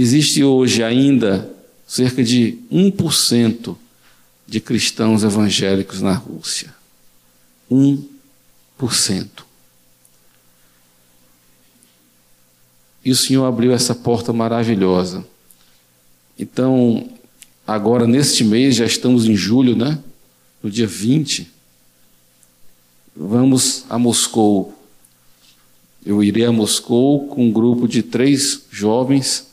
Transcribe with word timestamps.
existe 0.00 0.42
hoje 0.44 0.82
ainda 0.82 1.50
cerca 1.86 2.22
de 2.22 2.58
1% 2.70 3.76
de 4.46 4.60
cristãos 4.60 5.22
evangélicos 5.22 6.00
na 6.00 6.12
Rússia. 6.12 6.74
1%. 7.70 9.46
E 13.04 13.10
o 13.10 13.16
Senhor 13.16 13.44
abriu 13.44 13.72
essa 13.72 13.94
porta 13.94 14.32
maravilhosa. 14.32 15.24
Então, 16.38 17.08
agora 17.66 18.06
neste 18.06 18.44
mês, 18.44 18.74
já 18.74 18.84
estamos 18.84 19.26
em 19.26 19.36
julho, 19.36 19.76
né? 19.76 19.98
No 20.62 20.70
dia 20.70 20.86
20, 20.86 21.48
vamos 23.14 23.84
a 23.88 23.98
Moscou. 23.98 24.76
Eu 26.04 26.22
irei 26.22 26.44
a 26.44 26.52
Moscou 26.52 27.28
com 27.28 27.46
um 27.46 27.52
grupo 27.52 27.88
de 27.88 28.02
três 28.02 28.62
jovens. 28.70 29.46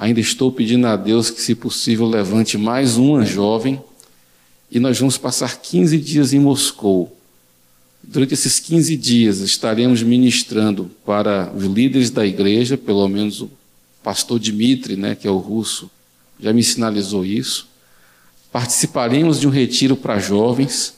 Ainda 0.00 0.18
estou 0.18 0.50
pedindo 0.50 0.86
a 0.86 0.96
Deus 0.96 1.28
que, 1.28 1.42
se 1.42 1.54
possível, 1.54 2.08
levante 2.08 2.56
mais 2.56 2.96
uma 2.96 3.22
jovem. 3.22 3.78
E 4.70 4.80
nós 4.80 4.98
vamos 4.98 5.18
passar 5.18 5.60
15 5.60 5.98
dias 5.98 6.32
em 6.32 6.40
Moscou. 6.40 7.14
Durante 8.02 8.32
esses 8.32 8.58
15 8.58 8.96
dias 8.96 9.40
estaremos 9.40 10.02
ministrando 10.02 10.90
para 11.04 11.52
os 11.54 11.64
líderes 11.64 12.08
da 12.08 12.24
igreja, 12.24 12.78
pelo 12.78 13.06
menos 13.08 13.42
o 13.42 13.50
pastor 14.02 14.38
Dmitri, 14.38 14.96
né, 14.96 15.14
que 15.14 15.28
é 15.28 15.30
o 15.30 15.36
russo, 15.36 15.90
já 16.40 16.50
me 16.50 16.62
sinalizou 16.62 17.22
isso. 17.22 17.68
Participaremos 18.50 19.38
de 19.38 19.46
um 19.46 19.50
retiro 19.50 19.96
para 19.96 20.18
jovens 20.18 20.94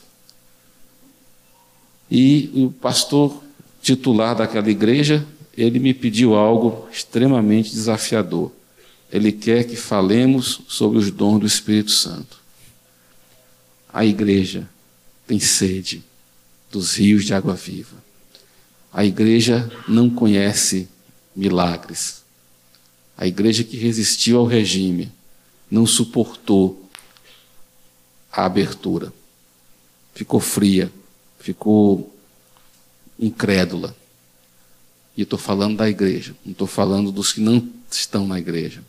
e 2.09 2.49
o 2.55 2.71
pastor 2.71 3.43
titular 3.83 4.37
daquela 4.37 4.71
igreja, 4.71 5.27
ele 5.59 5.81
me 5.81 5.93
pediu 5.93 6.37
algo 6.37 6.87
extremamente 6.93 7.73
desafiador. 7.73 8.53
Ele 9.13 9.31
quer 9.31 9.65
que 9.65 9.77
falemos 9.77 10.63
sobre 10.69 10.99
os 10.99 11.11
dons 11.11 11.41
do 11.41 11.47
Espírito 11.47 11.91
Santo. 11.91 12.41
A 13.93 14.07
igreja 14.07 14.67
tem 15.27 15.39
sede 15.39 16.03
dos 16.71 16.95
rios 16.95 17.25
de 17.25 17.35
água 17.35 17.55
viva. 17.55 18.03
A 18.91 19.05
igreja 19.05 19.71
não 19.87 20.09
conhece 20.09 20.89
milagres. 21.37 22.23
A 23.17 23.27
igreja 23.27 23.63
que 23.63 23.77
resistiu 23.77 24.39
ao 24.39 24.47
regime 24.47 25.13
não 25.71 25.87
suportou 25.87 26.89
a 28.33 28.47
abertura. 28.47 29.13
Ficou 30.15 30.41
fria 30.41 30.91
ficou 31.43 32.15
incrédula. 33.19 33.95
E 35.15 35.23
estou 35.23 35.39
falando 35.39 35.77
da 35.77 35.91
igreja, 35.91 36.35
não 36.45 36.53
estou 36.53 36.67
falando 36.67 37.13
dos 37.13 37.33
que 37.33 37.41
não 37.41 37.69
estão 37.91 38.27
na 38.27 38.39
igreja. 38.39 38.83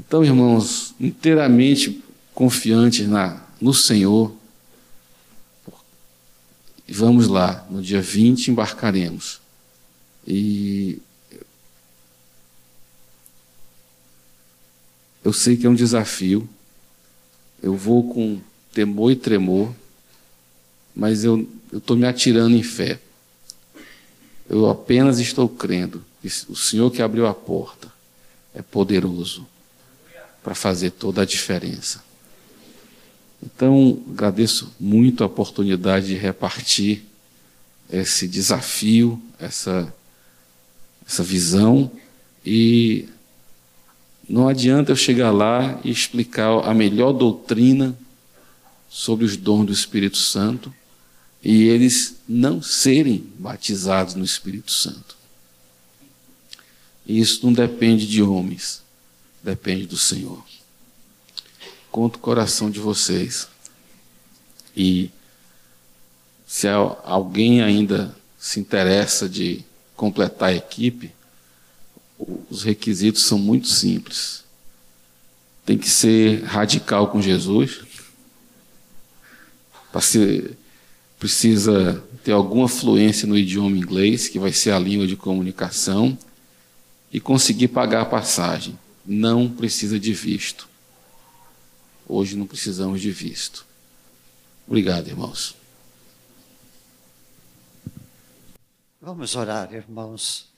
Então, 0.00 0.24
irmãos, 0.24 0.94
inteiramente 0.98 2.02
confiantes 2.32 3.06
na, 3.06 3.46
no 3.60 3.74
Senhor, 3.74 4.34
vamos 6.88 7.28
lá, 7.28 7.66
no 7.68 7.82
dia 7.82 8.00
20 8.00 8.50
embarcaremos. 8.50 9.42
E 10.26 10.98
eu 15.22 15.34
sei 15.34 15.54
que 15.58 15.66
é 15.66 15.68
um 15.68 15.74
desafio, 15.74 16.48
eu 17.62 17.76
vou 17.76 18.10
com 18.10 18.40
temor 18.72 19.12
e 19.12 19.16
tremor, 19.16 19.70
mas 20.96 21.24
eu 21.24 21.46
estou 21.70 21.94
me 21.94 22.06
atirando 22.06 22.56
em 22.56 22.62
fé. 22.62 22.98
Eu 24.48 24.66
apenas 24.66 25.18
estou 25.18 25.46
crendo 25.46 26.02
que 26.22 26.28
o 26.48 26.56
Senhor 26.56 26.90
que 26.90 27.02
abriu 27.02 27.26
a 27.26 27.34
porta 27.34 27.92
é 28.54 28.62
poderoso 28.62 29.46
para 30.42 30.54
fazer 30.54 30.90
toda 30.90 31.22
a 31.22 31.24
diferença. 31.24 32.02
Então, 33.42 34.02
agradeço 34.10 34.72
muito 34.78 35.22
a 35.22 35.26
oportunidade 35.26 36.08
de 36.08 36.14
repartir 36.14 37.02
esse 37.90 38.28
desafio, 38.28 39.20
essa, 39.38 39.92
essa 41.06 41.22
visão, 41.22 41.90
e 42.44 43.08
não 44.28 44.48
adianta 44.48 44.92
eu 44.92 44.96
chegar 44.96 45.30
lá 45.30 45.80
e 45.82 45.90
explicar 45.90 46.68
a 46.68 46.72
melhor 46.72 47.12
doutrina 47.12 47.96
sobre 48.88 49.24
os 49.24 49.36
dons 49.36 49.66
do 49.66 49.72
Espírito 49.72 50.18
Santo 50.18 50.72
e 51.42 51.64
eles 51.64 52.16
não 52.28 52.62
serem 52.62 53.24
batizados 53.38 54.14
no 54.14 54.24
Espírito 54.24 54.72
Santo. 54.72 55.16
E 57.06 57.18
isso 57.18 57.44
não 57.44 57.52
depende 57.52 58.06
de 58.06 58.22
homens, 58.22 58.82
depende 59.42 59.86
do 59.86 59.96
Senhor. 59.96 60.44
Conto 61.90 62.16
o 62.16 62.20
coração 62.20 62.70
de 62.70 62.78
vocês. 62.78 63.48
E 64.76 65.10
se 66.46 66.68
alguém 66.68 67.62
ainda 67.62 68.14
se 68.38 68.60
interessa 68.60 69.28
de 69.28 69.64
completar 69.96 70.50
a 70.50 70.54
equipe, 70.54 71.12
os 72.50 72.62
requisitos 72.62 73.22
são 73.22 73.38
muito 73.38 73.68
simples. 73.68 74.44
Tem 75.64 75.76
que 75.78 75.88
ser 75.88 76.42
radical 76.44 77.08
com 77.08 77.20
Jesus, 77.20 77.80
precisa 81.18 82.02
ter 82.24 82.32
alguma 82.32 82.68
fluência 82.68 83.26
no 83.26 83.36
idioma 83.36 83.76
inglês, 83.76 84.28
que 84.28 84.38
vai 84.38 84.52
ser 84.52 84.70
a 84.72 84.78
língua 84.78 85.06
de 85.06 85.16
comunicação, 85.16 86.16
e 87.12 87.18
conseguir 87.20 87.68
pagar 87.68 88.02
a 88.02 88.06
passagem. 88.06 88.78
Não 89.12 89.50
precisa 89.50 89.98
de 89.98 90.12
visto. 90.12 90.68
Hoje 92.06 92.36
não 92.36 92.46
precisamos 92.46 93.00
de 93.00 93.10
visto. 93.10 93.66
Obrigado, 94.68 95.08
irmãos. 95.08 95.56
Vamos 99.00 99.34
orar, 99.34 99.74
irmãos. 99.74 100.48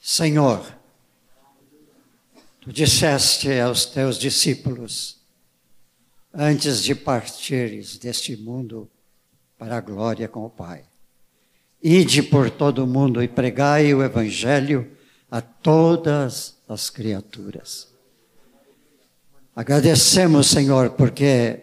Senhor, 0.00 0.66
tu 2.60 2.72
disseste 2.72 3.48
aos 3.60 3.84
teus 3.84 4.18
discípulos, 4.18 5.18
antes 6.34 6.82
de 6.82 6.96
partires 6.96 7.96
deste 7.96 8.36
mundo, 8.36 8.90
para 9.56 9.76
a 9.76 9.80
glória 9.80 10.26
com 10.26 10.44
o 10.44 10.50
Pai. 10.50 10.84
Ide 11.80 12.24
por 12.24 12.50
todo 12.50 12.82
o 12.82 12.88
mundo 12.88 13.22
e 13.22 13.28
pregai 13.28 13.94
o 13.94 14.02
Evangelho 14.02 14.97
a 15.30 15.40
todas 15.40 16.56
as 16.68 16.90
criaturas. 16.90 17.88
Agradecemos, 19.54 20.46
Senhor, 20.46 20.90
porque 20.90 21.60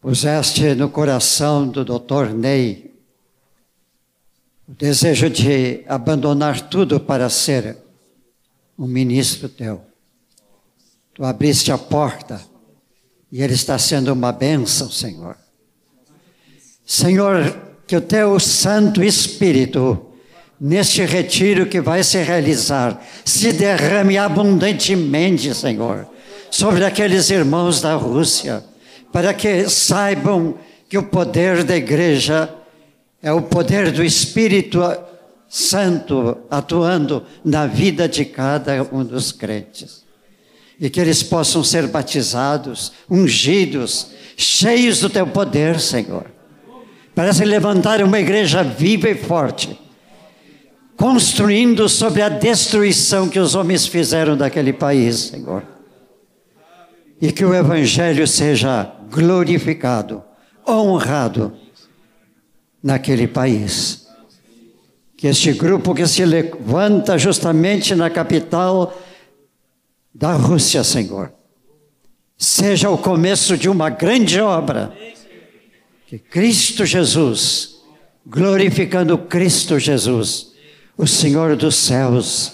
puseste 0.00 0.74
no 0.74 0.88
coração 0.88 1.68
do 1.68 1.84
Dr. 1.84 2.32
Ney 2.34 2.94
o 4.66 4.72
desejo 4.72 5.28
de 5.28 5.84
abandonar 5.86 6.68
tudo 6.68 6.98
para 6.98 7.28
ser 7.28 7.76
um 8.78 8.86
ministro 8.86 9.48
teu. 9.48 9.84
Tu 11.12 11.24
abriste 11.24 11.70
a 11.70 11.78
porta 11.78 12.40
e 13.30 13.42
ele 13.42 13.54
está 13.54 13.78
sendo 13.78 14.12
uma 14.12 14.32
bênção, 14.32 14.90
Senhor. 14.90 15.36
Senhor, 16.86 17.34
que 17.86 17.96
o 17.96 18.00
teu 18.00 18.38
Santo 18.40 19.02
Espírito, 19.02 20.13
neste 20.60 21.04
retiro 21.04 21.66
que 21.66 21.80
vai 21.80 22.02
se 22.02 22.22
realizar, 22.22 23.02
se 23.24 23.52
derrame 23.52 24.16
abundantemente, 24.16 25.54
Senhor, 25.54 26.06
sobre 26.50 26.84
aqueles 26.84 27.30
irmãos 27.30 27.80
da 27.80 27.94
Rússia, 27.94 28.64
para 29.12 29.34
que 29.34 29.68
saibam 29.68 30.56
que 30.88 30.98
o 30.98 31.02
poder 31.02 31.64
da 31.64 31.76
igreja 31.76 32.52
é 33.22 33.32
o 33.32 33.42
poder 33.42 33.90
do 33.90 34.04
Espírito 34.04 34.80
Santo 35.48 36.38
atuando 36.50 37.24
na 37.44 37.66
vida 37.66 38.08
de 38.08 38.24
cada 38.24 38.82
um 38.92 39.04
dos 39.04 39.32
crentes. 39.32 40.04
E 40.80 40.90
que 40.90 41.00
eles 41.00 41.22
possam 41.22 41.62
ser 41.62 41.86
batizados, 41.86 42.92
ungidos, 43.08 44.08
cheios 44.36 45.00
do 45.00 45.08
teu 45.08 45.26
poder, 45.26 45.78
Senhor 45.78 46.34
para 47.14 47.32
se 47.32 47.44
levantar 47.44 48.02
uma 48.02 48.18
igreja 48.18 48.62
viva 48.62 49.08
e 49.08 49.14
forte, 49.14 49.78
construindo 50.96 51.88
sobre 51.88 52.22
a 52.22 52.28
destruição 52.28 53.28
que 53.28 53.38
os 53.38 53.54
homens 53.54 53.86
fizeram 53.86 54.36
daquele 54.36 54.72
país, 54.72 55.16
Senhor. 55.16 55.62
E 57.20 57.32
que 57.32 57.44
o 57.44 57.54
Evangelho 57.54 58.26
seja 58.26 58.92
glorificado, 59.10 60.22
honrado 60.66 61.52
naquele 62.82 63.26
país. 63.26 64.06
Que 65.16 65.28
este 65.28 65.52
grupo 65.52 65.94
que 65.94 66.06
se 66.06 66.24
levanta 66.24 67.16
justamente 67.16 67.94
na 67.94 68.10
capital 68.10 68.96
da 70.14 70.34
Rússia, 70.34 70.84
Senhor, 70.84 71.32
seja 72.36 72.90
o 72.90 72.98
começo 72.98 73.56
de 73.56 73.68
uma 73.68 73.88
grande 73.88 74.40
obra 74.40 74.92
que 76.06 76.18
Cristo 76.18 76.84
Jesus, 76.84 77.76
glorificando 78.26 79.16
Cristo 79.18 79.78
Jesus, 79.78 80.53
o 80.96 81.06
Senhor 81.06 81.56
dos 81.56 81.74
céus, 81.74 82.52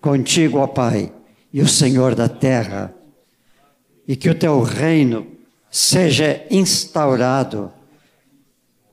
contigo, 0.00 0.58
ó 0.58 0.66
Pai, 0.66 1.12
e 1.52 1.62
o 1.62 1.68
Senhor 1.68 2.14
da 2.14 2.28
terra, 2.28 2.94
e 4.06 4.16
que 4.16 4.28
o 4.28 4.34
teu 4.34 4.60
reino 4.62 5.26
seja 5.70 6.44
instaurado 6.50 7.72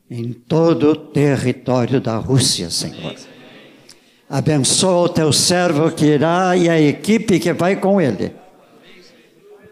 em 0.09 0.31
todo 0.31 0.91
o 0.91 0.95
território 0.95 1.99
da 1.99 2.17
Rússia, 2.17 2.69
Senhor. 2.69 3.15
Abençoa 4.29 5.05
o 5.05 5.09
teu 5.09 5.33
servo 5.33 5.91
que 5.91 6.05
irá 6.05 6.55
e 6.55 6.69
a 6.69 6.79
equipe 6.79 7.39
que 7.39 7.53
vai 7.53 7.75
com 7.75 7.99
ele, 7.99 8.33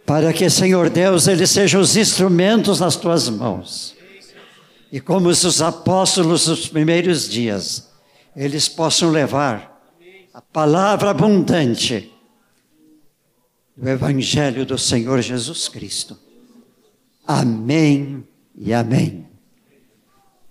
para 0.06 0.34
que, 0.34 0.50
Senhor 0.50 0.90
Deus, 0.90 1.28
eles 1.28 1.50
sejam 1.50 1.82
os 1.82 1.96
instrumentos 1.96 2.80
nas 2.80 2.96
tuas 2.96 3.30
mãos. 3.30 3.96
E 4.92 5.00
como 5.00 5.30
os 5.30 5.62
apóstolos 5.62 6.46
dos 6.46 6.68
primeiros 6.68 7.30
dias, 7.30 7.91
eles 8.36 8.70
possam 8.70 9.10
levar 9.10 9.72
a 10.34 10.42
palavra 10.42 11.10
abundante 11.10 12.12
do 13.76 13.90
Evangelho 13.90 14.66
do 14.66 14.78
Senhor 14.78 15.22
Jesus 15.22 15.68
Cristo. 15.68 16.18
Amém 17.28 18.28
e 18.56 18.74
amém. 18.74 19.28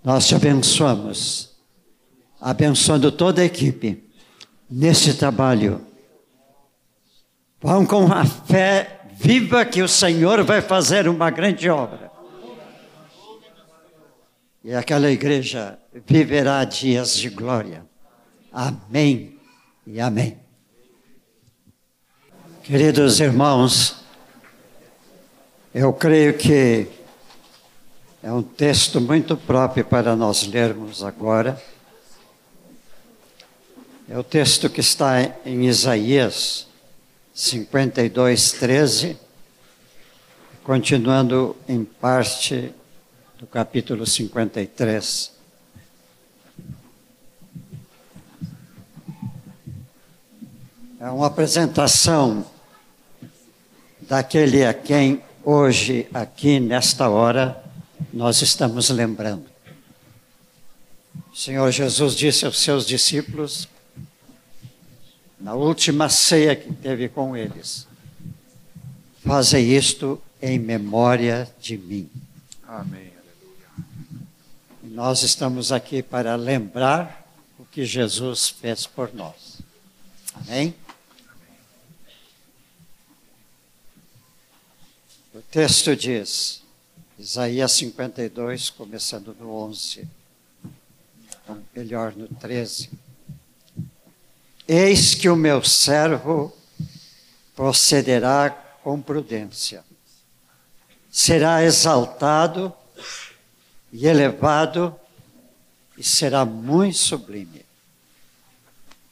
Nós 0.03 0.27
te 0.27 0.35
abençoamos, 0.35 1.55
abençoando 2.39 3.11
toda 3.11 3.41
a 3.41 3.45
equipe 3.45 4.03
nesse 4.69 5.13
trabalho. 5.13 5.85
Vão 7.59 7.85
com 7.85 8.11
a 8.11 8.25
fé 8.25 9.01
viva 9.13 9.63
que 9.63 9.81
o 9.81 9.87
Senhor 9.87 10.43
vai 10.43 10.61
fazer 10.61 11.07
uma 11.07 11.29
grande 11.29 11.69
obra. 11.69 12.10
E 14.63 14.75
aquela 14.75 15.09
igreja 15.09 15.79
viverá 16.05 16.63
dias 16.65 17.17
de 17.17 17.29
glória. 17.29 17.83
Amém 18.53 19.39
e 19.87 19.99
amém. 19.99 20.37
Queridos 22.61 23.19
irmãos, 23.19 24.03
eu 25.73 25.91
creio 25.91 26.37
que 26.37 26.87
é 28.21 28.31
um 28.31 28.43
texto 28.43 29.01
muito 29.01 29.35
próprio 29.35 29.83
para 29.83 30.15
nós 30.15 30.45
lermos 30.45 31.03
agora. 31.03 31.59
É 34.07 34.15
o 34.15 34.23
texto 34.23 34.69
que 34.69 34.79
está 34.79 35.23
em 35.43 35.65
Isaías 35.65 36.67
52, 37.33 38.51
13, 38.51 39.17
continuando 40.63 41.55
em 41.67 41.83
parte 41.83 42.75
do 43.41 43.47
capítulo 43.47 44.05
53. 44.05 45.31
É 50.99 51.09
uma 51.09 51.25
apresentação 51.25 52.45
daquele 54.01 54.63
a 54.63 54.75
quem 54.75 55.23
hoje, 55.43 56.07
aqui 56.13 56.59
nesta 56.59 57.09
hora, 57.09 57.59
nós 58.13 58.43
estamos 58.43 58.91
lembrando. 58.91 59.47
O 61.33 61.35
Senhor 61.35 61.71
Jesus 61.71 62.15
disse 62.15 62.45
aos 62.45 62.59
seus 62.59 62.85
discípulos, 62.85 63.67
na 65.39 65.55
última 65.55 66.09
ceia 66.09 66.55
que 66.55 66.71
teve 66.71 67.09
com 67.09 67.35
eles, 67.35 67.87
Fazei 69.23 69.77
isto 69.77 70.19
em 70.41 70.57
memória 70.57 71.47
de 71.59 71.77
mim. 71.77 72.09
Amém. 72.67 73.10
Nós 74.93 75.23
estamos 75.23 75.71
aqui 75.71 76.03
para 76.03 76.35
lembrar 76.35 77.25
o 77.57 77.63
que 77.63 77.85
Jesus 77.85 78.49
fez 78.49 78.85
por 78.85 79.13
nós. 79.13 79.59
Amém? 80.33 80.75
O 85.33 85.41
texto 85.43 85.95
diz, 85.95 86.61
Isaías 87.17 87.71
52, 87.71 88.69
começando 88.71 89.33
no 89.39 89.55
11, 89.55 90.05
ou 91.47 91.57
melhor, 91.73 92.13
no 92.13 92.27
13. 92.27 92.89
Eis 94.67 95.15
que 95.15 95.29
o 95.29 95.37
meu 95.37 95.63
servo 95.63 96.53
procederá 97.55 98.49
com 98.83 99.01
prudência, 99.01 99.85
será 101.09 101.63
exaltado 101.63 102.75
e 103.91 104.07
elevado 104.07 104.95
e 105.97 106.03
será 106.03 106.45
muito 106.45 106.97
sublime. 106.97 107.65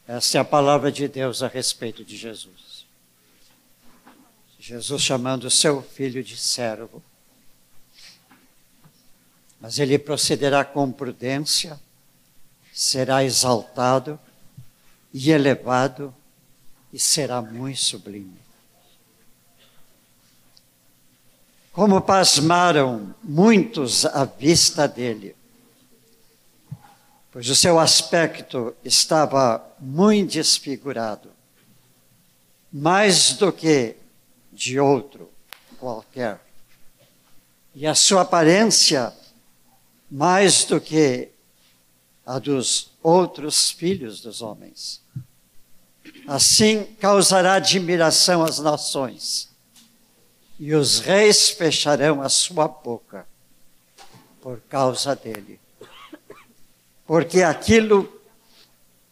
Esta 0.08 0.38
é 0.38 0.42
a 0.42 0.46
palavra 0.46 0.92
de 0.92 1.08
Deus 1.08 1.44
a 1.44 1.48
respeito 1.48 2.04
de 2.04 2.18
Jesus. 2.18 2.86
Jesus 4.60 5.02
chamando 5.02 5.46
o 5.46 5.52
seu 5.52 5.82
filho 5.82 6.24
de 6.24 6.36
servo. 6.36 7.04
Mas 9.60 9.78
ele 9.78 10.00
procederá 10.00 10.64
com 10.64 10.92
prudência, 10.92 11.80
será 12.74 13.24
exaltado 13.24 14.20
e 15.14 15.32
elevado 15.32 16.16
e 16.94 17.00
será 17.00 17.42
muito 17.42 17.80
sublime. 17.80 18.49
Como 21.80 22.02
pasmaram 22.02 23.16
muitos 23.24 24.06
à 24.06 24.26
vista 24.26 24.86
dele, 24.86 25.34
pois 27.32 27.50
o 27.50 27.56
seu 27.56 27.80
aspecto 27.80 28.76
estava 28.84 29.66
muito 29.80 30.34
desfigurado, 30.34 31.32
mais 32.70 33.32
do 33.32 33.54
que 33.54 33.96
de 34.52 34.78
outro 34.78 35.32
qualquer. 35.80 36.42
E 37.74 37.88
a 37.88 37.96
sua 37.96 38.24
aparência, 38.24 39.14
mais 40.12 40.66
do 40.66 40.82
que 40.82 41.30
a 42.26 42.40
dos 42.40 42.92
outros 43.02 43.72
filhos 43.72 44.20
dos 44.20 44.42
homens. 44.42 45.02
Assim 46.28 46.84
causará 47.00 47.54
admiração 47.54 48.44
às 48.44 48.60
nações, 48.60 49.49
e 50.60 50.76
os 50.76 51.00
reis 51.00 51.50
fecharão 51.50 52.22
a 52.22 52.30
sua 52.30 52.68
boca 52.68 53.26
por 54.42 54.60
causa 54.62 55.16
dele 55.16 55.60
porque 57.10 57.42
aquilo 57.42 58.22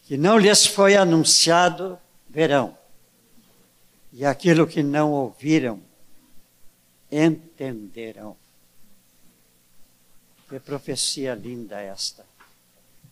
que 0.04 0.16
não 0.16 0.38
lhes 0.38 0.64
foi 0.64 0.94
anunciado, 0.94 1.98
verão, 2.28 2.78
e 4.12 4.24
aquilo 4.24 4.68
que 4.68 4.84
não 4.84 5.10
ouviram, 5.10 5.82
entenderão. 7.10 8.36
Que 10.48 10.60
profecia 10.60 11.34
linda 11.34 11.80
esta. 11.80 12.24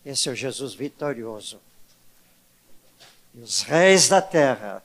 Esse 0.05 0.28
é 0.28 0.33
o 0.33 0.37
Jesus 0.37 0.73
vitorioso. 0.73 1.61
E 3.35 3.40
os 3.40 3.62
reis 3.62 4.09
da 4.09 4.23
terra, 4.23 4.85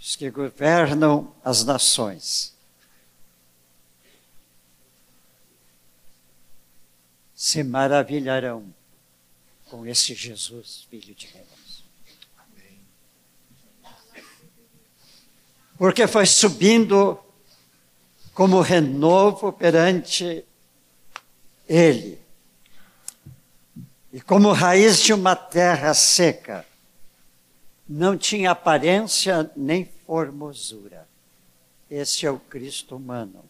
os 0.00 0.16
que 0.16 0.30
governam 0.30 1.34
as 1.44 1.64
nações, 1.64 2.56
se 7.34 7.62
maravilharão 7.62 8.74
com 9.66 9.86
esse 9.86 10.14
Jesus, 10.14 10.86
filho 10.90 11.14
de 11.14 11.28
Deus. 11.28 11.84
Porque 15.76 16.06
foi 16.06 16.26
subindo 16.26 17.18
como 18.34 18.60
renovo 18.60 19.52
perante 19.52 20.44
Ele, 21.68 22.20
e 24.12 24.20
como 24.20 24.52
raiz 24.52 25.00
de 25.00 25.12
uma 25.12 25.36
terra 25.36 25.92
seca, 25.94 26.66
não 27.88 28.16
tinha 28.18 28.50
aparência 28.50 29.50
nem 29.56 29.88
formosura. 30.06 31.08
Esse 31.90 32.26
é 32.26 32.30
o 32.30 32.38
Cristo 32.38 32.96
humano, 32.96 33.42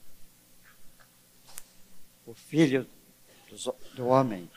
o 2.24 2.32
Filho 2.34 2.86
do 3.94 4.06
homem. 4.06 4.48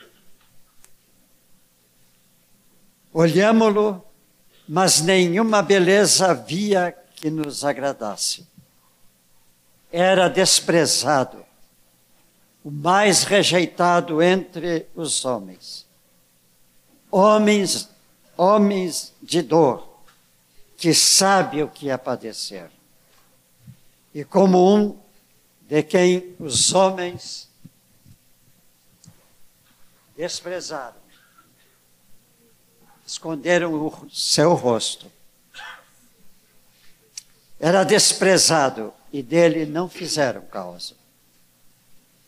Olhámo-lo, 3.12 4.04
mas 4.68 5.00
nenhuma 5.00 5.60
beleza 5.62 6.30
havia 6.30 6.96
que 7.16 7.28
nos 7.28 7.64
agradasse. 7.64 8.46
Era 9.90 10.28
desprezado, 10.28 11.44
o 12.64 12.70
mais 12.70 13.24
rejeitado 13.24 14.22
entre 14.22 14.86
os 14.94 15.24
homens. 15.24 15.86
Homens, 17.10 17.91
homens 18.42 19.12
de 19.22 19.40
dor, 19.40 19.88
que 20.76 20.92
sabe 20.92 21.62
o 21.62 21.68
que 21.68 21.88
é 21.88 21.96
padecer. 21.96 22.68
E 24.12 24.24
como 24.24 24.74
um 24.74 24.98
de 25.60 25.82
quem 25.82 26.34
os 26.40 26.74
homens 26.74 27.48
desprezaram. 30.16 31.00
esconderam 33.06 33.74
o 33.74 34.10
seu 34.10 34.54
rosto. 34.54 35.10
Era 37.60 37.84
desprezado 37.84 38.92
e 39.12 39.22
dele 39.22 39.66
não 39.66 39.88
fizeram 39.88 40.42
causa. 40.42 40.94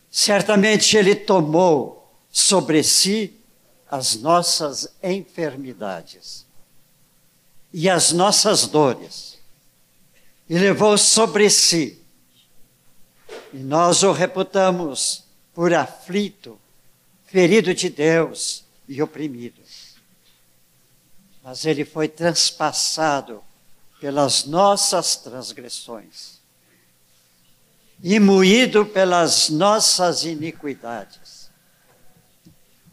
Certamente 0.09 0.95
ele 0.95 1.15
tomou 1.15 2.15
sobre 2.31 2.83
si 2.83 3.34
as 3.89 4.15
nossas 4.15 4.87
enfermidades 5.01 6.45
e 7.73 7.89
as 7.89 8.11
nossas 8.11 8.67
dores, 8.67 9.37
e 10.47 10.57
levou 10.57 10.97
sobre 10.97 11.49
si. 11.49 12.01
E 13.53 13.57
nós 13.57 14.01
o 14.03 14.11
reputamos 14.11 15.25
por 15.53 15.73
aflito, 15.73 16.59
ferido 17.25 17.73
de 17.73 17.89
Deus 17.89 18.63
e 18.87 19.01
oprimido. 19.01 19.61
Mas 21.43 21.65
ele 21.65 21.83
foi 21.83 22.07
transpassado 22.07 23.43
pelas 23.99 24.45
nossas 24.45 25.15
transgressões 25.15 26.39
e 28.01 28.19
moído 28.19 28.85
pelas 28.85 29.49
nossas 29.49 30.23
iniquidades. 30.23 31.34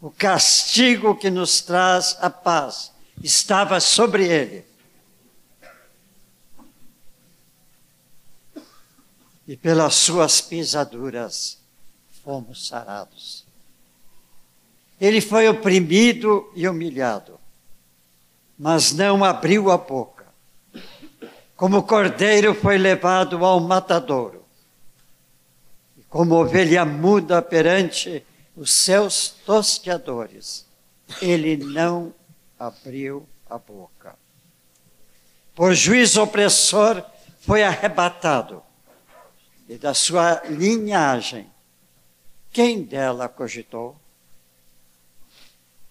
O 0.03 0.11
castigo 0.11 1.15
que 1.15 1.29
nos 1.29 1.61
traz 1.61 2.17
a 2.19 2.29
paz 2.29 2.91
estava 3.23 3.79
sobre 3.79 4.27
ele. 4.27 4.65
E 9.47 9.55
pelas 9.55 9.95
suas 9.95 10.41
pisaduras 10.41 11.57
fomos 12.21 12.67
sarados. 12.67 13.45
Ele 14.99 15.21
foi 15.21 15.47
oprimido 15.47 16.51
e 16.53 16.67
humilhado, 16.67 17.39
mas 18.59 18.91
não 18.91 19.23
abriu 19.23 19.71
a 19.71 19.77
boca. 19.77 20.25
Como 21.55 21.81
cordeiro 21.83 22.53
foi 22.53 22.77
levado 22.77 23.45
ao 23.45 23.61
matadouro, 23.61 24.43
e 25.97 26.03
como 26.09 26.35
ovelha 26.35 26.83
muda 26.83 27.41
perante 27.41 28.21
os 28.55 28.71
seus 28.71 29.29
tosqueadores, 29.45 30.65
ele 31.21 31.57
não 31.57 32.13
abriu 32.59 33.27
a 33.49 33.57
boca. 33.57 34.15
Por 35.55 35.73
juízo 35.73 36.21
opressor 36.21 37.03
foi 37.39 37.63
arrebatado, 37.63 38.63
e 39.67 39.77
da 39.77 39.93
sua 39.93 40.41
linhagem, 40.49 41.49
quem 42.51 42.83
dela 42.83 43.27
cogitou? 43.27 43.97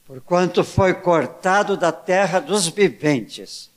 Porquanto 0.05 0.63
foi 0.63 0.95
cortado 0.95 1.77
da 1.77 1.91
terra 1.91 2.39
dos 2.41 2.69
viventes, 2.69 3.71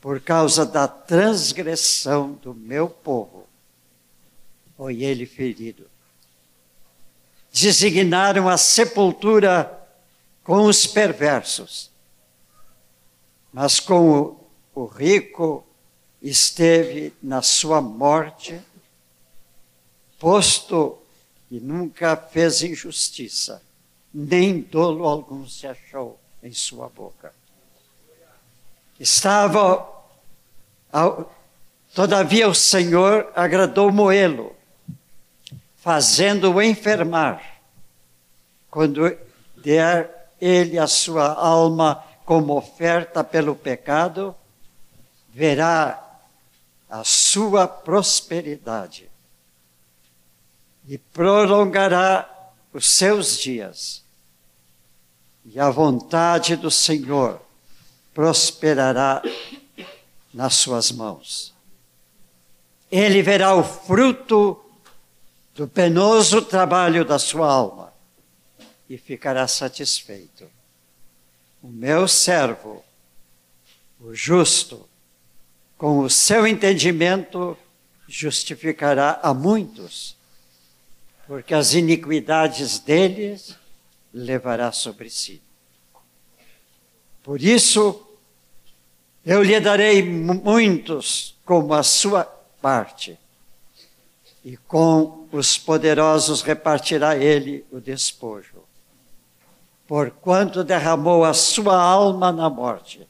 por 0.00 0.20
causa 0.20 0.64
da 0.64 0.86
transgressão 0.86 2.34
do 2.34 2.54
meu 2.54 2.88
povo, 2.88 3.46
foi 4.76 5.02
ele 5.02 5.26
ferido. 5.26 5.88
Designaram 7.58 8.50
a 8.50 8.58
sepultura 8.58 9.82
com 10.44 10.66
os 10.66 10.86
perversos, 10.86 11.90
mas 13.50 13.80
com 13.80 14.10
o, 14.10 14.40
o 14.74 14.84
rico 14.84 15.66
esteve 16.20 17.14
na 17.22 17.40
sua 17.40 17.80
morte, 17.80 18.60
posto 20.18 20.98
que 21.48 21.58
nunca 21.58 22.14
fez 22.14 22.62
injustiça, 22.62 23.62
nem 24.12 24.60
dolo 24.60 25.06
algum 25.06 25.48
se 25.48 25.66
achou 25.66 26.20
em 26.42 26.52
sua 26.52 26.90
boca. 26.90 27.32
Estava, 29.00 29.88
todavia 31.94 32.50
o 32.50 32.54
Senhor 32.54 33.32
agradou 33.34 33.90
moê-lo, 33.90 34.55
fazendo-o 35.86 36.60
enfermar, 36.60 37.60
quando 38.68 39.16
der 39.56 40.32
ele 40.40 40.80
a 40.80 40.88
sua 40.88 41.32
alma 41.32 42.04
como 42.24 42.56
oferta 42.56 43.22
pelo 43.22 43.54
pecado, 43.54 44.34
verá 45.28 46.18
a 46.90 47.04
sua 47.04 47.68
prosperidade 47.68 49.08
e 50.88 50.98
prolongará 50.98 52.28
os 52.72 52.88
seus 52.88 53.38
dias. 53.38 54.02
E 55.44 55.60
a 55.60 55.70
vontade 55.70 56.56
do 56.56 56.68
Senhor 56.68 57.40
prosperará 58.12 59.22
nas 60.34 60.54
suas 60.54 60.90
mãos. 60.90 61.54
Ele 62.90 63.22
verá 63.22 63.54
o 63.54 63.62
fruto 63.62 64.65
do 65.56 65.66
penoso 65.66 66.42
trabalho 66.42 67.02
da 67.02 67.18
sua 67.18 67.50
alma 67.50 67.90
e 68.90 68.98
ficará 68.98 69.48
satisfeito. 69.48 70.46
O 71.62 71.68
meu 71.68 72.06
servo, 72.06 72.84
o 73.98 74.14
justo, 74.14 74.86
com 75.78 76.00
o 76.00 76.10
seu 76.10 76.46
entendimento, 76.46 77.56
justificará 78.06 79.18
a 79.22 79.32
muitos, 79.32 80.14
porque 81.26 81.54
as 81.54 81.72
iniquidades 81.72 82.78
deles 82.78 83.56
levará 84.12 84.70
sobre 84.72 85.08
si. 85.08 85.42
Por 87.22 87.40
isso, 87.40 88.06
eu 89.24 89.42
lhe 89.42 89.58
darei 89.58 90.02
muitos 90.02 91.34
como 91.46 91.72
a 91.72 91.82
sua 91.82 92.24
parte, 92.60 93.18
e 94.44 94.56
com 94.56 95.25
os 95.36 95.58
poderosos 95.58 96.42
repartirá 96.42 97.16
ele 97.16 97.64
o 97.70 97.80
despojo 97.80 98.66
porquanto 99.86 100.64
derramou 100.64 101.24
a 101.24 101.32
sua 101.32 101.80
alma 101.80 102.32
na 102.32 102.50
morte 102.50 103.06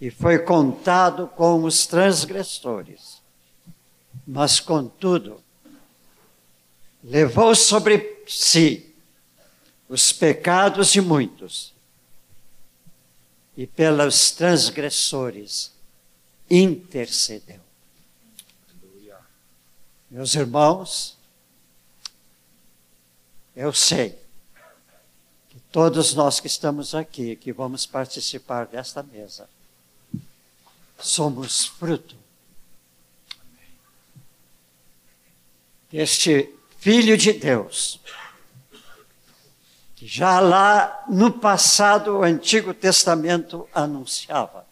e 0.00 0.10
foi 0.10 0.38
contado 0.38 1.28
com 1.28 1.64
os 1.64 1.86
transgressores. 1.86 3.22
Mas, 4.26 4.60
contudo, 4.60 5.42
levou 7.02 7.54
sobre 7.54 8.22
si 8.26 8.94
os 9.88 10.12
pecados 10.12 10.92
de 10.92 11.00
muitos 11.00 11.72
e 13.56 13.66
pelos 13.66 14.30
transgressores 14.30 15.72
intercedeu. 16.50 17.60
Meus 20.12 20.34
irmãos, 20.34 21.16
eu 23.56 23.72
sei 23.72 24.18
todos 25.70 26.12
nós 26.12 26.38
que 26.38 26.46
estamos 26.46 26.94
aqui, 26.94 27.34
que 27.34 27.50
vamos 27.50 27.86
participar 27.86 28.66
desta 28.66 29.02
mesa, 29.02 29.48
somos 30.98 31.64
fruto 31.64 32.14
deste 35.90 36.54
Filho 36.76 37.16
de 37.16 37.32
Deus, 37.32 37.98
que 39.96 40.06
já 40.06 40.40
lá 40.40 41.06
no 41.08 41.32
passado 41.32 42.18
o 42.18 42.22
Antigo 42.22 42.74
Testamento 42.74 43.66
anunciava. 43.72 44.70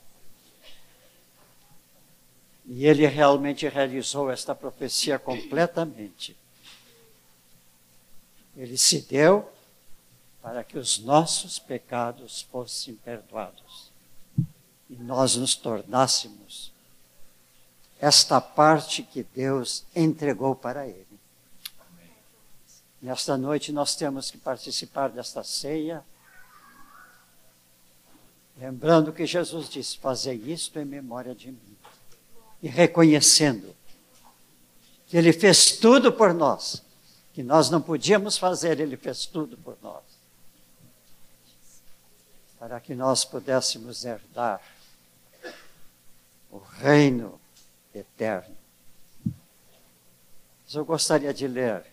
E 2.73 2.87
ele 2.87 3.05
realmente 3.05 3.69
realizou 3.69 4.31
esta 4.31 4.55
profecia 4.55 5.19
completamente. 5.19 6.37
Ele 8.57 8.79
se 8.79 9.01
deu 9.03 9.51
para 10.41 10.63
que 10.63 10.79
os 10.79 11.01
nossos 11.01 11.59
pecados 11.59 12.43
fossem 12.43 12.95
perdoados 12.95 13.91
e 14.89 14.95
nós 14.95 15.35
nos 15.37 15.57
tornássemos 15.57 16.73
esta 18.01 18.41
parte 18.41 19.03
que 19.03 19.23
Deus 19.23 19.85
entregou 19.95 20.55
para 20.55 20.87
Ele. 20.87 21.07
Nesta 23.03 23.37
noite 23.37 23.73
nós 23.73 23.97
temos 23.97 24.31
que 24.31 24.39
participar 24.39 25.09
desta 25.11 25.43
ceia, 25.43 26.05
lembrando 28.57 29.13
que 29.13 29.27
Jesus 29.27 29.69
disse: 29.69 29.99
Fazei 29.99 30.37
isto 30.37 30.79
em 30.79 30.85
memória 30.85 31.35
de 31.35 31.51
mim, 31.51 31.77
e 32.63 32.69
reconhecendo 32.69 33.75
que 35.07 35.17
Ele 35.17 35.33
fez 35.33 35.73
tudo 35.73 36.13
por 36.13 36.35
nós, 36.35 36.83
que 37.33 37.43
nós 37.43 37.71
não 37.71 37.81
podíamos 37.81 38.39
fazer, 38.39 38.81
Ele 38.81 38.97
fez 38.97 39.27
tudo 39.27 39.57
por 39.57 39.77
nós 39.83 40.21
para 42.61 42.79
que 42.79 42.95
nós 42.95 43.25
pudéssemos 43.25 44.05
herdar 44.05 44.61
o 46.51 46.59
reino 46.59 47.41
eterno. 47.95 48.55
Mas 49.25 50.75
eu 50.75 50.85
gostaria 50.85 51.33
de 51.33 51.49
ler 51.49 51.87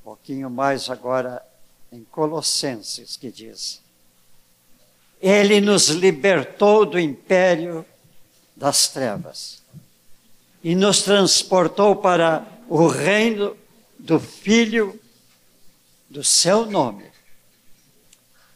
um 0.00 0.04
pouquinho 0.04 0.48
mais 0.48 0.88
agora 0.88 1.44
em 1.90 2.04
Colossenses, 2.04 3.16
que 3.16 3.32
diz: 3.32 3.82
Ele 5.20 5.60
nos 5.60 5.88
libertou 5.88 6.86
do 6.86 6.98
império 6.98 7.84
das 8.54 8.86
trevas 8.86 9.63
e 10.64 10.74
nos 10.74 11.02
transportou 11.02 11.94
para 11.94 12.46
o 12.66 12.86
reino 12.86 13.54
do 13.98 14.18
Filho 14.18 14.98
do 16.08 16.24
seu 16.24 16.64
nome, 16.64 17.04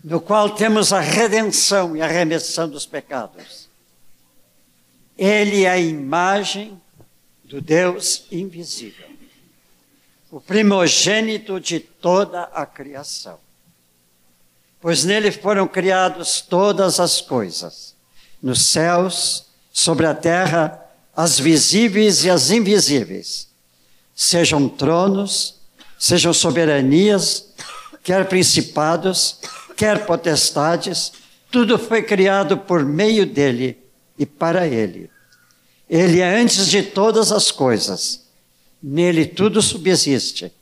no 0.03 0.19
qual 0.19 0.51
temos 0.51 0.91
a 0.93 1.01
redenção 1.01 1.95
e 1.95 2.01
a 2.01 2.07
remissão 2.07 2.67
dos 2.67 2.87
pecados. 2.87 3.69
Ele 5.19 5.65
é 5.65 5.71
a 5.71 5.79
imagem 5.79 6.81
do 7.45 7.61
Deus 7.61 8.25
invisível, 8.33 9.07
o 10.31 10.41
primogênito 10.41 11.61
de 11.61 11.79
toda 11.79 12.45
a 12.45 12.65
criação. 12.65 13.39
Pois 14.81 15.05
nele 15.05 15.31
foram 15.31 15.69
criadas 15.69 16.41
todas 16.41 17.01
as 17.01 17.21
coisas, 17.21 17.95
nos 18.41 18.67
céus, 18.67 19.47
sobre 19.73 20.07
a 20.07 20.15
terra, 20.15 20.88
as 21.19 21.37
visíveis 21.37 22.25
e 22.25 22.31
as 22.31 22.53
invisíveis, 22.53 23.49
sejam 24.15 24.69
tronos, 24.69 25.57
sejam 25.99 26.33
soberanias, 26.33 27.47
quer 28.05 28.29
principados, 28.29 29.41
quer 29.77 30.07
potestades, 30.07 31.13
tudo 31.51 31.77
foi 31.77 32.05
criado 32.05 32.57
por 32.57 32.85
meio 32.85 33.27
dele 33.27 33.77
e 34.17 34.25
para 34.25 34.69
ele. 34.69 35.11
Ele 35.91 36.21
é 36.21 36.41
antes 36.41 36.69
de 36.69 36.85
todas 36.85 37.33
as 37.33 37.51
coisas, 37.51 38.29
nele 38.81 39.27
tudo 39.27 39.61
subsiste. 39.61 40.53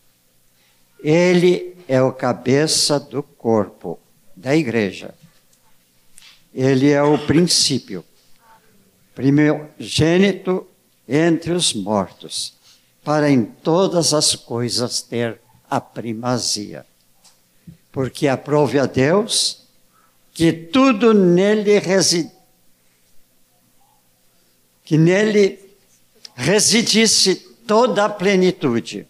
Ele 1.04 1.76
é 1.86 2.00
o 2.00 2.10
cabeça 2.10 2.98
do 2.98 3.22
corpo, 3.22 3.98
da 4.34 4.56
igreja. 4.56 5.14
Ele 6.54 6.90
é 6.90 7.02
o 7.02 7.18
princípio, 7.18 8.02
primogênito 9.16 10.66
entre 11.08 11.52
os 11.52 11.72
mortos, 11.72 12.52
para 13.02 13.30
em 13.30 13.44
todas 13.44 14.12
as 14.12 14.36
coisas 14.36 15.00
ter 15.00 15.40
a 15.70 15.80
primazia. 15.80 16.84
Porque 17.90 18.28
aprove 18.28 18.78
a 18.78 18.84
Deus 18.84 19.64
que 20.34 20.52
tudo 20.52 21.14
nele 21.14 21.78
reside 21.78 22.36
que 24.84 24.96
nele 24.96 25.58
residisse 26.36 27.34
toda 27.66 28.04
a 28.04 28.08
plenitude, 28.08 29.04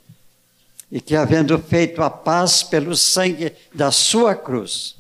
e 0.91 1.03
que, 1.03 1.15
havendo 1.15 1.59
feito 1.59 2.03
a 2.03 2.09
paz 2.09 2.63
pelo 2.63 2.97
sangue 2.97 3.53
da 3.75 3.91
sua 3.91 4.35
cruz, 4.35 4.97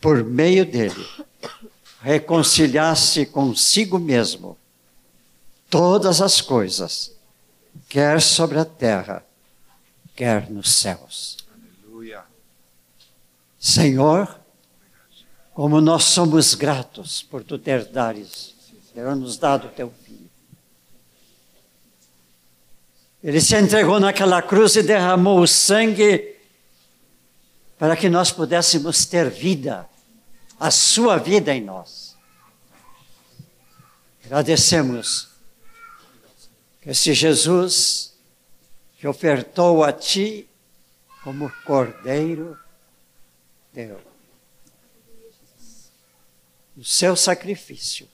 por 0.00 0.22
meio 0.22 0.64
dele, 0.64 1.04
reconciliasse 2.06 3.26
consigo 3.26 3.98
mesmo 3.98 4.56
todas 5.68 6.20
as 6.20 6.40
coisas, 6.40 7.12
quer 7.88 8.22
sobre 8.22 8.60
a 8.60 8.64
terra, 8.64 9.26
quer 10.14 10.48
nos 10.48 10.72
céus. 10.76 11.36
Aleluia. 11.84 12.22
Senhor, 13.58 14.38
como 15.52 15.80
nós 15.80 16.04
somos 16.04 16.54
gratos 16.54 17.22
por 17.22 17.42
tu 17.42 17.58
ter 17.58 17.84
dares 17.86 18.54
ter 18.94 19.16
nos 19.16 19.36
dado 19.36 19.66
o 19.66 19.70
teu 19.70 19.92
filho. 20.04 20.30
Ele 23.20 23.40
se 23.40 23.56
entregou 23.56 23.98
naquela 23.98 24.40
cruz 24.40 24.76
e 24.76 24.82
derramou 24.84 25.40
o 25.40 25.48
sangue 25.48 26.36
para 27.76 27.96
que 27.96 28.08
nós 28.08 28.30
pudéssemos 28.30 29.04
ter 29.04 29.28
vida, 29.28 29.88
a 30.58 30.70
sua 30.70 31.16
vida 31.18 31.54
em 31.54 31.60
nós. 31.60 32.16
Agradecemos 34.24 35.28
que 36.80 36.90
esse 36.90 37.14
Jesus 37.14 38.14
que 38.98 39.06
ofertou 39.06 39.84
a 39.84 39.92
ti 39.92 40.48
como 41.22 41.52
cordeiro 41.64 42.58
teu, 43.72 44.00
o 46.76 46.84
seu 46.84 47.14
sacrifício 47.14 48.08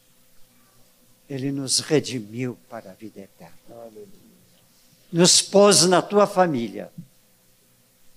ele 1.28 1.50
nos 1.50 1.78
redimiu 1.80 2.58
para 2.68 2.90
a 2.90 2.94
vida 2.94 3.20
eterna. 3.20 3.56
Nos 5.10 5.40
pôs 5.40 5.86
na 5.86 6.02
tua 6.02 6.26
família. 6.26 6.92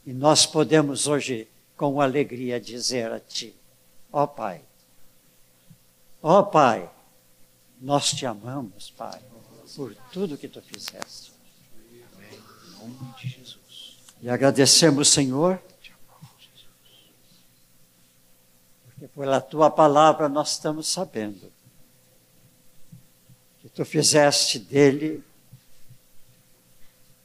E 0.06 0.12
nós 0.12 0.46
podemos 0.46 1.08
hoje, 1.08 1.48
com 1.78 2.02
alegria, 2.02 2.60
dizer 2.60 3.12
a 3.12 3.20
Ti: 3.20 3.56
Ó 4.16 4.24
oh, 4.24 4.28
Pai, 4.30 4.62
ó 6.22 6.40
oh, 6.40 6.46
Pai, 6.46 6.90
nós 7.82 8.12
te 8.12 8.26
amamos, 8.26 8.90
Pai, 8.92 9.22
por 9.76 9.94
tudo 10.14 10.38
que 10.38 10.48
Tu 10.48 10.62
fizeste. 10.62 11.34
Amém. 12.16 12.40
Em 12.66 12.88
nome 12.94 13.14
de 13.20 13.28
Jesus. 13.28 13.98
E 14.22 14.30
agradecemos, 14.30 15.10
Senhor, 15.10 15.62
porque 18.86 19.08
pela 19.10 19.42
Tua 19.42 19.70
palavra 19.70 20.30
nós 20.30 20.52
estamos 20.52 20.88
sabendo 20.88 21.52
tu 23.76 23.84
fizeste 23.84 24.58
dele 24.58 25.22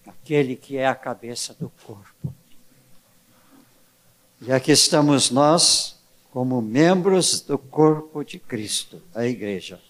aquele 0.04 0.56
que 0.56 0.76
é 0.76 0.86
a 0.88 0.96
cabeça 0.96 1.54
do 1.54 1.70
corpo. 1.86 2.34
E 4.40 4.50
aqui 4.50 4.72
estamos 4.72 5.30
nós, 5.30 5.99
como 6.30 6.62
membros 6.62 7.40
do 7.40 7.58
corpo 7.58 8.24
de 8.24 8.38
Cristo, 8.38 9.02
a 9.14 9.24
igreja. 9.26 9.80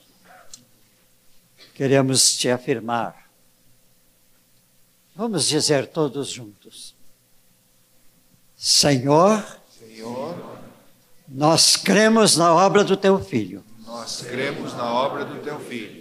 Queremos 1.74 2.36
te 2.36 2.50
afirmar. 2.50 3.30
Vamos 5.14 5.46
dizer 5.46 5.86
todos 5.86 6.30
juntos. 6.30 6.94
Senhor, 8.56 9.44
Senhor, 9.78 10.36
nós 11.28 11.76
cremos 11.76 12.36
na 12.36 12.54
obra 12.54 12.84
do 12.84 12.96
teu 12.96 13.18
filho. 13.18 13.64
Nós 13.86 14.22
cremos 14.22 14.74
na 14.74 14.92
obra 14.92 15.24
do 15.24 15.42
teu 15.42 15.58
filho 15.60 16.00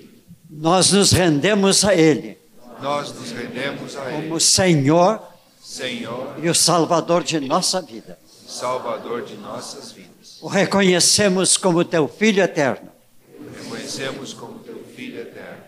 nós 0.50 0.92
nos 0.92 1.12
rendemos 1.12 1.86
a 1.86 1.94
Ele. 1.94 2.38
Nós 2.82 3.14
nos 3.14 3.32
rendemos 3.32 3.96
a 3.96 4.12
Ele. 4.12 4.24
Como 4.24 4.40
Senhor, 4.40 5.22
Senhor 5.62 6.36
e 6.42 6.50
o 6.50 6.56
Salvador 6.56 7.24
de 7.24 7.40
nossa 7.40 7.82
vida. 7.82 8.18
Salvador 8.48 9.24
de 9.24 9.36
nossas 9.36 9.92
vidas. 9.92 9.99
O 10.42 10.48
reconhecemos 10.48 11.58
como 11.58 11.84
teu 11.84 12.08
Filho 12.08 12.42
eterno. 12.44 12.90
reconhecemos 13.54 14.34
como 14.34 14.60
teu 14.60 14.84
Filho 14.96 15.22
eterno. 15.22 15.64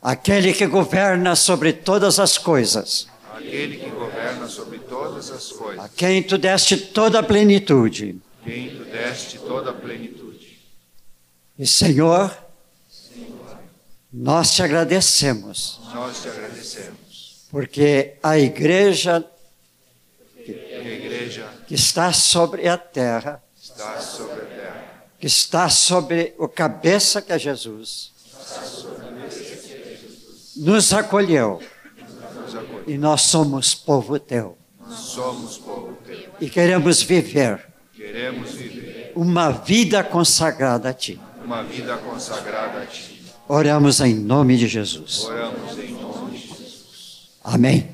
Aquele 0.00 0.52
que 0.52 0.66
governa 0.66 1.34
sobre 1.36 1.72
todas 1.72 2.18
as 2.18 2.38
coisas. 2.38 3.08
Aquele 3.34 3.76
que 3.76 3.90
governa 3.90 4.48
sobre 4.48 4.78
todas 4.78 5.30
as 5.30 5.52
coisas. 5.52 5.84
A 5.84 5.88
quem 5.88 6.22
tu 6.22 6.38
deste 6.38 6.76
toda 6.76 7.20
a 7.20 7.22
plenitude. 7.22 8.20
Quem 8.44 8.70
tu 8.70 8.84
deste 8.84 9.38
toda 9.38 9.70
a 9.70 9.74
plenitude. 9.74 10.58
E 11.58 11.66
Senhor, 11.66 12.36
nós 14.12 14.54
te 14.54 14.62
agradecemos. 14.62 15.80
Nós 15.92 16.22
te 16.22 16.28
agradecemos. 16.28 17.46
Porque 17.50 18.16
a 18.22 18.38
igreja 18.38 19.24
que, 20.44 20.52
a 20.52 20.82
igreja 20.82 21.48
que 21.66 21.74
está 21.74 22.12
sobre 22.12 22.68
a 22.68 22.76
terra, 22.76 23.42
está 23.56 23.74
sobre 23.74 23.82
a 23.84 23.96
terra, 23.96 24.13
que 25.24 25.28
está 25.28 25.70
sobre 25.70 26.34
o 26.36 26.46
cabeça 26.46 27.22
que 27.22 27.32
é 27.32 27.38
Jesus, 27.38 28.12
nos 30.54 30.92
acolheu. 30.92 31.62
E 32.86 32.98
nós 32.98 33.22
somos 33.22 33.74
povo 33.74 34.18
teu. 34.18 34.58
Somos 34.86 35.56
povo 35.56 35.96
teu. 36.04 36.28
E 36.42 36.50
queremos 36.50 37.00
viver. 37.02 37.66
Queremos 37.96 38.50
viver 38.50 39.12
uma 39.16 39.50
vida 39.50 40.04
consagrada 40.04 40.90
a 40.90 40.92
ti. 40.92 41.18
Uma 41.42 41.62
vida 41.62 41.96
consagrada 41.96 42.82
a 42.82 42.86
ti 42.86 43.24
Oramos 43.48 44.00
em 44.00 44.14
nome 44.14 44.58
de 44.58 44.68
Jesus. 44.68 45.24
Oramos 45.24 45.78
em 45.78 45.92
nome 45.92 46.36
de 46.36 46.48
Jesus. 46.48 47.30
Amém. 47.42 47.93